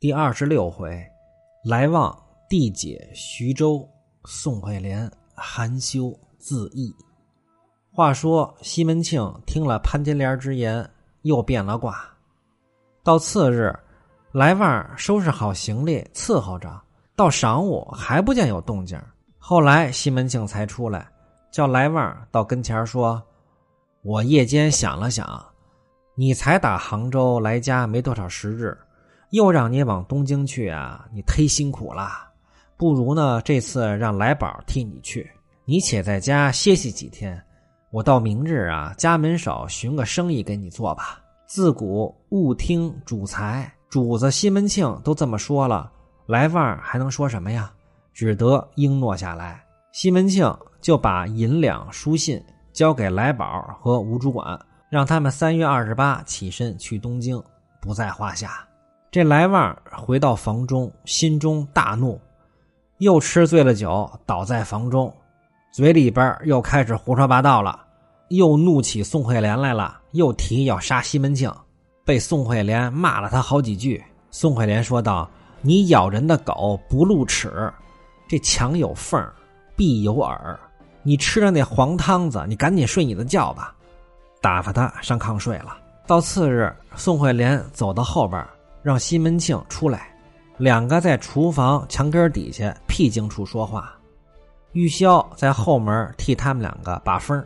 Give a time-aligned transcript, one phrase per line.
[0.00, 0.98] 第二十六回，
[1.62, 3.86] 来望地解徐州，
[4.24, 6.90] 宋惠莲含羞自缢。
[7.92, 10.88] 话说西门庆听了潘金莲之言，
[11.20, 12.02] 又变了卦。
[13.02, 13.78] 到次日，
[14.32, 16.80] 来旺收拾好行李伺候着，
[17.14, 18.98] 到晌午还不见有动静。
[19.36, 21.06] 后来西门庆才出来，
[21.52, 23.22] 叫来旺到跟前说
[24.00, 25.44] ：“我夜间想了想，
[26.14, 28.74] 你才打杭州来家没多少时日。”
[29.30, 31.06] 又让你往东京去啊！
[31.12, 32.28] 你忒辛苦了，
[32.76, 35.30] 不如呢这次让来宝替你去，
[35.64, 37.40] 你且在家歇息几天。
[37.92, 41.20] 我到明日啊，家门首寻个生意给你做吧。
[41.46, 45.90] 自古勿听主财，主子西门庆都这么说了，
[46.26, 47.72] 来旺还能说什么呀？
[48.12, 49.64] 只得应诺下来。
[49.92, 52.40] 西门庆就把银两书信
[52.72, 57.42] 交给来宝和吴主管，让他们三月二十八起身去东京，
[57.80, 58.64] 不在话下。
[59.12, 62.20] 这来旺回到房中，心中大怒，
[62.98, 65.12] 又吃醉了酒，倒在房中，
[65.72, 67.80] 嘴里边又开始胡说八道了，
[68.28, 71.52] 又怒起宋惠莲来了，又提要杀西门庆，
[72.04, 74.00] 被宋惠莲骂了他好几句。
[74.30, 75.28] 宋惠莲说道
[75.60, 77.68] ：“你咬人的狗不露齿，
[78.28, 79.20] 这墙有缝
[79.74, 80.56] 必有耳。
[81.02, 83.74] 你吃了那黄汤子，你赶紧睡你的觉吧。”
[84.40, 85.76] 打发他上炕睡了。
[86.06, 88.40] 到次日，宋惠莲走到后边。
[88.82, 90.14] 让西门庆出来，
[90.56, 93.94] 两个在厨房墙根底下僻静处说话。
[94.72, 97.44] 玉箫在后门替他们两个把风。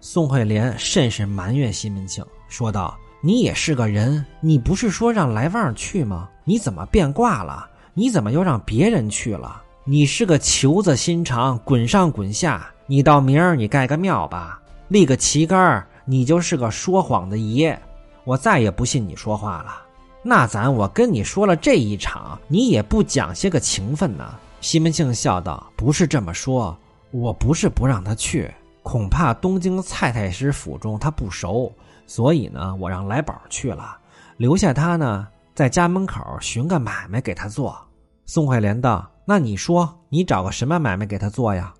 [0.00, 6.28] 宋惠莲甚是埋怨西门庆，说道：“你也是个人，你不是说让来旺去吗？
[6.44, 7.68] 你怎么变卦了？
[7.94, 9.62] 你怎么又让别人去了？
[9.84, 12.66] 你是个球子心肠，滚上滚下。
[12.86, 17.80] 你到明儿你盖个庙吧，立个旗杆你就是个说谎的爷。
[18.24, 19.81] 我再也不信你说话了。”
[20.24, 24.24] 那咱我跟你说了这一场，你也不讲些个情分呢。
[24.60, 26.78] 西门庆笑道：“不是这么说，
[27.10, 28.48] 我不是不让他去，
[28.84, 31.72] 恐怕东京蔡太师府中他不熟，
[32.06, 33.96] 所以呢，我让来宝去了，
[34.36, 37.76] 留下他呢，在家门口寻个买卖给他做。”
[38.24, 41.74] 宋惠莲道：“那你说，你找个什么买卖给他做呀？”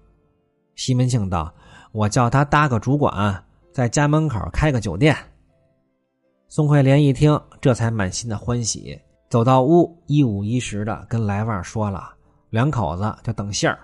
[0.75, 1.55] 西门庆道
[1.93, 5.17] ：“我叫他搭个主管，在家门口开个酒店。”
[6.55, 12.13] 宋惠莲一听，这才满心的欢喜，走到屋，一五一十的跟来旺说了，
[12.51, 13.79] 两口子就等信儿。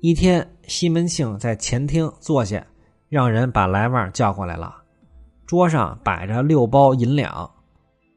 [0.00, 2.66] 一天，西门庆在前厅坐下，
[3.08, 4.74] 让人把来旺叫过来了，
[5.46, 7.48] 桌上摆着六包银两。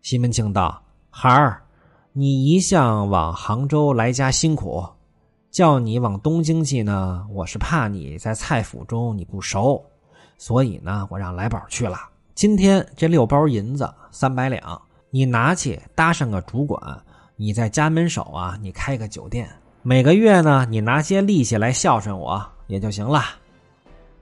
[0.01, 0.81] 西门庆道
[1.11, 1.61] ：“孩儿，
[2.11, 4.83] 你一向往杭州来家辛苦，
[5.51, 9.79] 叫你往东京去呢，我是怕你在蔡府中你不熟，
[10.39, 11.99] 所以呢，我让来宝去了。”
[12.33, 16.81] 今天这六包银子三百两，你拿去搭上个主管，
[17.35, 19.47] 你在家门首啊，你开个酒店，
[19.81, 23.21] 每个月呢，你拿些利息来孝顺我也就行了。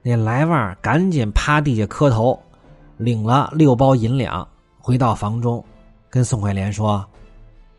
[0.01, 2.37] 那来旺赶紧趴地下磕头，
[2.97, 4.45] 领了六包银两，
[4.79, 5.63] 回到房中，
[6.09, 7.05] 跟宋惠莲说：“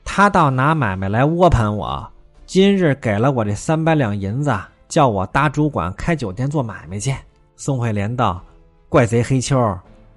[0.04, 2.08] 他倒拿买卖来窝盘我，
[2.46, 4.56] 今日给了我这三百两银子，
[4.88, 7.14] 叫我搭主管开酒店做买卖去。”
[7.56, 8.40] 宋惠莲道
[8.88, 9.58] ：“怪贼黑秋。”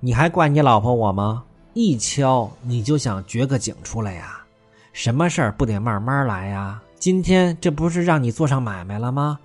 [0.05, 1.45] 你还怪你老婆我吗？
[1.73, 4.43] 一敲你就想掘个井出来呀？
[4.91, 6.83] 什么事儿不得慢慢来呀？
[6.99, 9.39] 今天这不是让你做上买卖了吗？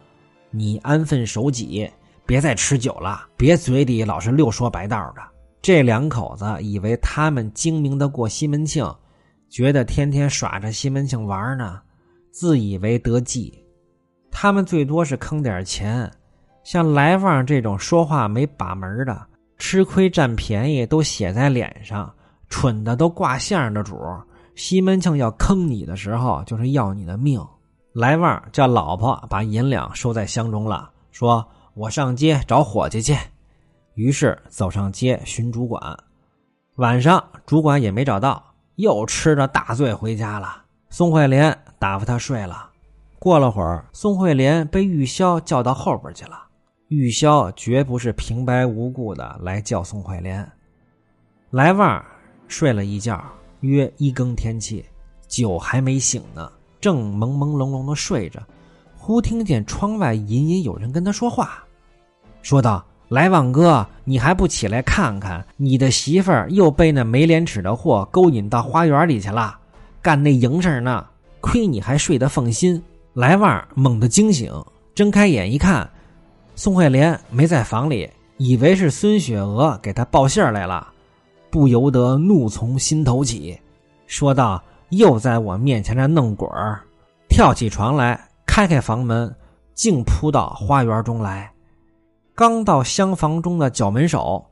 [0.50, 1.88] 你安分守己，
[2.26, 5.22] 别再吃酒了，别嘴里老是溜说白道的。
[5.62, 8.84] 这两口子以为他们精明的过西门庆，
[9.48, 11.80] 觉得天天耍着西门庆玩呢，
[12.32, 13.64] 自以为得计。
[14.28, 16.10] 他们最多是坑点钱，
[16.64, 19.24] 像来旺这种说话没把门的。
[19.58, 22.12] 吃亏占便宜都写在脸上，
[22.48, 23.98] 蠢的都挂相的主
[24.54, 27.44] 西门庆要坑你的时候，就是要你的命。
[27.92, 33.16] 来旺叫老婆把银两收在箱中了，说：“我上街找伙计去。”
[33.94, 35.80] 于是走上街寻主管。
[36.76, 38.42] 晚上主管也没找到，
[38.76, 40.62] 又吃着大醉回家了。
[40.90, 42.70] 宋惠莲打发他睡了。
[43.18, 46.47] 过了会儿，宋惠莲被玉箫叫到后边去了。
[46.88, 50.46] 玉箫绝不是平白无故的来叫宋怀莲。
[51.50, 52.02] 来旺
[52.46, 53.22] 睡了一觉，
[53.60, 54.82] 约一更天气，
[55.26, 56.50] 酒还没醒呢，
[56.80, 58.40] 正朦朦胧胧的睡着，
[58.96, 61.62] 忽听见窗外隐隐有人跟他说话，
[62.40, 65.46] 说道：“来旺哥，你还不起来看看？
[65.58, 69.58] 你的媳妇儿又被那没廉耻的货勾引到花园里去了，
[70.00, 71.06] 干那营事呢。
[71.40, 72.82] 亏你还睡得放心。”
[73.12, 74.50] 来旺猛地惊醒，
[74.94, 75.88] 睁开眼一看。
[76.58, 80.88] 宋惠莲没在房里，以为是孙雪娥给她报信来了，
[81.50, 83.56] 不由得怒从心头起，
[84.08, 84.60] 说道
[84.90, 86.80] ：“又在我面前这弄滚儿，
[87.28, 89.32] 跳起床来，开开房门，
[89.72, 91.48] 竟扑到花园中来。
[92.34, 94.44] 刚到厢房中的角门手，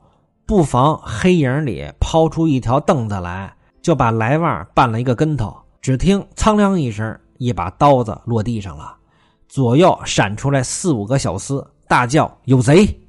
[0.45, 5.53] 不妨黑影里抛出一条凳子来，就把来旺绊了一个跟头。
[5.81, 8.95] 只听苍凉一声，一把刀子落地上了，
[9.49, 12.99] 左右闪出来四五个小厮，大叫：“有贼！”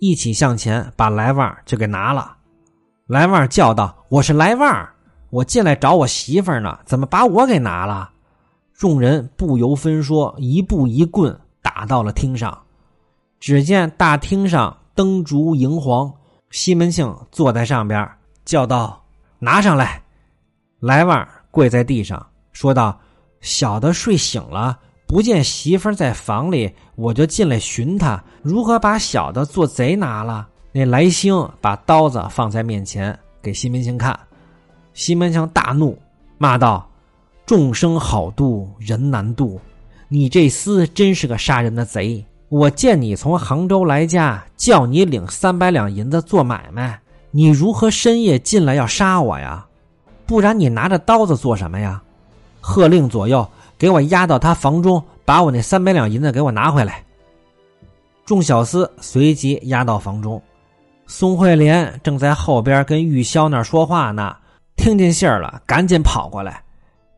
[0.00, 2.36] 一起向前，把来旺就给拿了。
[3.06, 4.88] 来旺叫道：“我是来旺。”
[5.30, 8.10] 我进来找我媳妇呢，怎么把我给拿了？
[8.74, 12.62] 众人不由分说，一步一棍打到了厅上。
[13.38, 16.12] 只见大厅上灯烛荧黄，
[16.50, 18.10] 西门庆坐在上边，
[18.44, 19.04] 叫道
[19.38, 20.02] ：“拿上来！”
[20.80, 22.98] 来旺跪在地上，说道
[23.40, 34.16] ：“小的睡醒了，不见媳妇在房里，我就进来寻他，如何把小的做贼拿了？”那来星把刀子放在面前，给西门庆看。
[34.94, 35.98] 西门庆大怒，
[36.38, 36.88] 骂道
[37.44, 39.60] ：“众生好渡，人难渡！
[40.06, 42.24] 你这厮真是个杀人的贼！
[42.48, 47.00] 我见你从杭州来家，叫你领三百两银子做买卖，
[47.32, 49.66] 你如何深夜进来要杀我呀？
[50.24, 52.00] 不然你拿着刀子做什么呀？”
[52.62, 53.48] 喝令左右，
[53.80, 57.02] 给我押到他房中，把我那三百两银子给我拿回来。
[58.26, 60.40] 众小厮随即押到房中，
[61.06, 64.36] 宋惠莲正在后边跟玉箫那说话呢。
[64.76, 66.62] 听见信儿了，赶紧跑过来，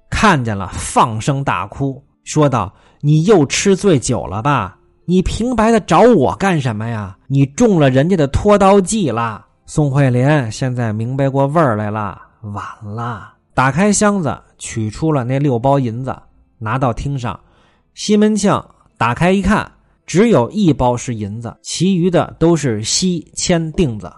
[0.08, 2.72] 看见了，放声大哭，说道
[3.02, 4.78] ：“你又吃醉酒了吧？
[5.04, 7.16] 你平白的找我干什么呀？
[7.26, 13.32] 你中了人家的拖刀计了。”宋惠莲现在明白过味儿来了，晚了。
[13.52, 16.16] 打开箱子，取出了那六包银子，
[16.62, 17.38] 拿到厅上。
[17.92, 18.64] 西门庆
[18.96, 19.72] 打开一看，
[20.06, 24.10] 只有一包是银子，其余的都是锡铅锭子。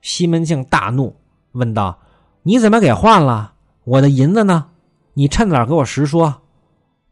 [0.00, 1.14] 西门庆大怒，
[1.52, 1.98] 问道。
[2.42, 3.52] 你怎么给换了
[3.84, 4.68] 我的银子呢？
[5.12, 6.40] 你趁早给我实说。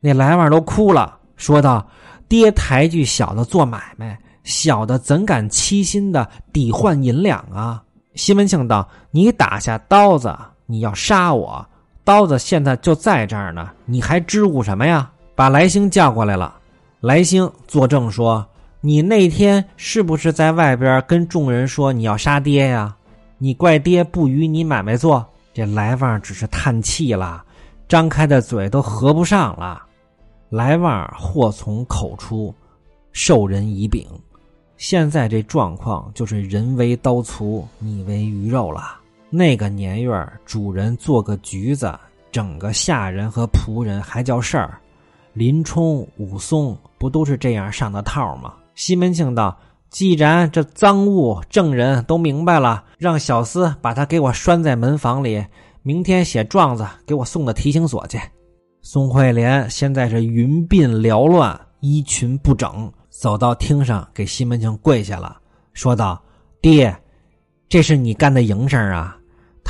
[0.00, 1.86] 那来旺都哭了，说道
[2.28, 7.82] ：“爹抬举小的做买卖，小的怎敢欺心的抵换银两啊？”
[8.14, 10.34] 西门庆道：“你打下刀子，
[10.64, 11.66] 你要杀我，
[12.08, 16.56] 刀子现在就在这儿呢，你还支吾什么呀？”把来兴叫过来了，
[17.00, 18.46] 来兴作证说
[18.80, 22.96] ：“你那天是不是在外边跟众人说你要杀爹呀？”
[23.36, 25.22] 你怪爹不与你买卖做，
[25.52, 27.44] 这来旺只是叹气了，
[27.86, 29.82] 张开的嘴都合不上了。
[30.48, 32.54] 来旺祸从口出，
[33.12, 34.06] 受人以柄。
[34.78, 38.94] 现在这状况就是人为刀俎，你为鱼肉了。
[39.30, 41.92] 那个年月，主人做个局子，
[42.32, 44.78] 整个下人和仆人还叫事儿。
[45.34, 48.54] 林冲、武松不都是这样上的套吗？
[48.74, 49.56] 西门庆道。
[49.90, 55.42] 既然这赃物证人都明白了，让小厮把他给我拴在门房里，
[55.82, 58.20] 明天写状子给我送到提刑所去。
[58.82, 65.38] 宋惠莲现在是云鬓缭乱，衣裙不整，走到厅上给西门庆跪下了，
[65.72, 66.22] 说道
[66.60, 66.94] ：“爹，
[67.66, 69.17] 这是你干的营生啊！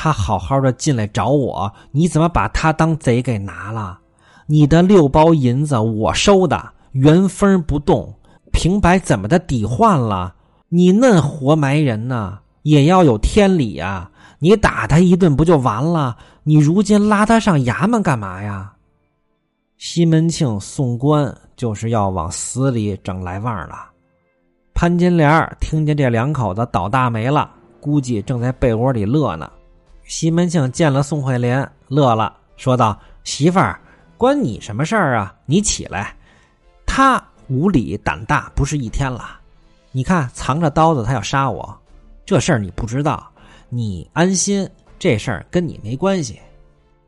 [0.00, 3.98] 他好好的进来找我，你怎么把他当贼给拿了？
[4.46, 8.14] 你的六包银子我收的，原封不动。”
[8.52, 10.34] 平白怎么的抵换了？
[10.68, 14.08] 你嫩活埋人呢，也要有天理呀！
[14.38, 16.16] 你打他一顿不就完了？
[16.44, 18.72] 你如今拉他上衙门干嘛呀？
[19.78, 23.90] 西门庆送官就是要往死里整来旺了。
[24.74, 27.50] 潘金莲听见这两口子倒大霉了，
[27.80, 29.50] 估计正在被窝里乐呢。
[30.08, 33.78] 西门庆见了宋惠莲，乐了，说道：“媳妇儿，
[34.16, 35.32] 关你什么事儿啊？
[35.46, 36.16] 你起来。”
[36.84, 37.22] 他。
[37.50, 39.40] 无理胆大不是一天了，
[39.90, 41.74] 你看藏着刀子，他要杀我，
[42.26, 43.26] 这事儿你不知道，
[43.70, 46.38] 你安心，这事儿跟你没关系。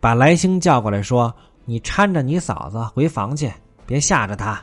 [0.01, 1.31] 把来兴叫过来，说
[1.67, 3.53] 你搀着你嫂子回房去，
[3.85, 4.59] 别吓着她。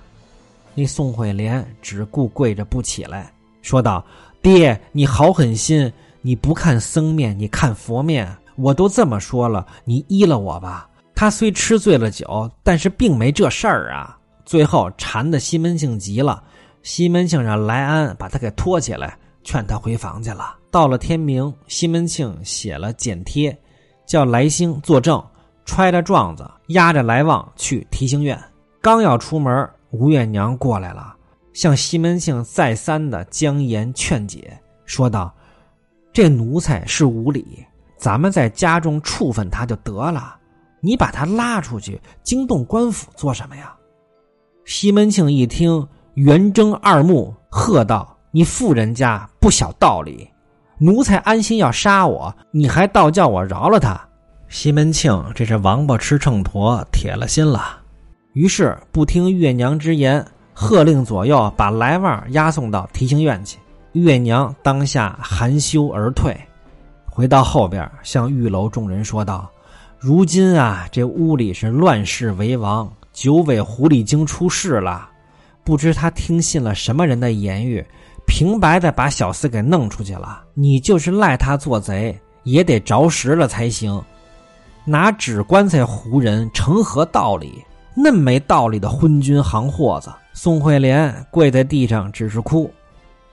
[0.74, 4.04] 那宋惠莲只顾跪着不起来，说道
[4.42, 10.90] ：“爹，你好狠心，你不看僧面，你看佛面，我都这么说了，你依了我吧。
[11.16, 16.42] 他虽吃醉了酒，但是并没这事儿啊。”最后缠的西门庆急了，
[16.82, 20.56] 西门庆让来安把他给拖起来，劝他回房去了。
[20.72, 23.58] 到了天明，西门庆写了简贴，
[24.06, 25.22] 叫来兴作证，
[25.66, 28.42] 揣着状子，押着来旺去提刑院。
[28.82, 31.14] 刚要出门，吴月娘过来了，
[31.52, 35.34] 向西门庆再三的将言劝解，说道
[36.18, 37.64] ：“这奴才是无礼，
[37.96, 40.36] 咱们在家中处分他就得了，
[40.82, 43.76] 你把他拉出去惊动官府做什么呀？”
[44.66, 50.28] 西门庆一听，圆睁二目，喝道：“你富人家不晓道理！
[50.80, 54.02] 奴才安心要杀我，你还倒叫我饶了他！”
[54.50, 57.78] 西门庆这是王八吃秤砣，铁了心了。
[58.34, 63.60] 于是不听月娘之言，喝令左右把来旺押送到提刑院去。
[64.02, 66.36] 月娘当下含羞而退，
[67.06, 69.50] 回到后边向玉楼众人说道
[70.00, 75.10] ：“如今啊，这屋里是乱世为王，九尾狐狸精出事了。
[75.64, 77.86] 不知他听信了什么人的言语，
[78.26, 80.44] 平白的把小厮给弄出去了。
[80.54, 84.02] 你就是赖他做贼，也得着实了才行。
[84.86, 87.64] 拿纸棺材糊人，成何道理？”
[88.00, 92.72] 那没道理的昏君行货子，宋惠莲跪在地上，只是哭。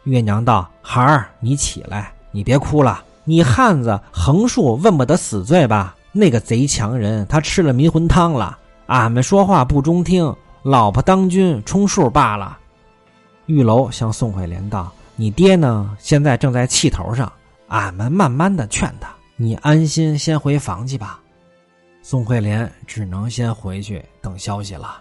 [0.04, 3.02] 月娘道：“孩儿，你起来，你别哭了。
[3.24, 5.96] 你汉子横竖问不得死罪吧？
[6.12, 8.58] 那个贼强人，他吃了迷魂汤了。
[8.86, 12.58] 俺们说话不中听，老婆当军充数罢了。”
[13.46, 15.96] 玉楼向宋惠莲道：“你爹呢？
[15.98, 17.32] 现在正在气头上，
[17.68, 19.08] 俺们慢慢的劝他。
[19.36, 21.20] 你安心先回房去吧。”
[22.02, 25.00] 宋惠莲只能先回去等消息了。